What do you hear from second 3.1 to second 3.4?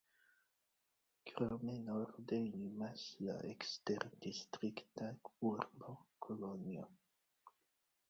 la